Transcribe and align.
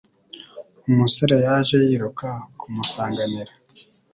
Umusore 0.89 1.35
yaje 1.45 1.77
yiruka 1.87 2.29
kumusanganira 2.59 3.51